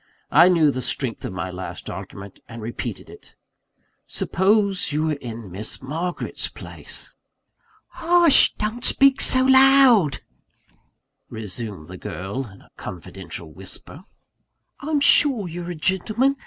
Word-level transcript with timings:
I 0.31 0.49
knew 0.49 0.71
the 0.71 0.81
strength 0.81 1.25
of 1.25 1.33
my 1.33 1.51
last 1.51 1.87
argument, 1.87 2.39
and 2.49 2.59
repeated 2.59 3.07
it: 3.07 3.35
"Suppose 4.07 4.91
you 4.91 5.03
were 5.03 5.13
in 5.13 5.51
Miss 5.51 5.79
Margaret's 5.79 6.47
place?" 6.49 7.13
"Hush! 7.89 8.51
don't 8.55 8.83
speak 8.83 9.21
so 9.21 9.45
loud," 9.45 10.21
resumed 11.29 11.87
the 11.87 11.97
girl 11.97 12.47
in 12.47 12.61
a 12.63 12.71
confidential 12.77 13.53
whisper. 13.53 14.05
"I'm 14.79 15.01
sure 15.01 15.47
you're 15.47 15.69
a 15.69 15.75
gentleman. 15.75 16.37